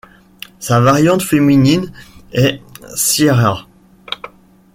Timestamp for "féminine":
1.21-1.91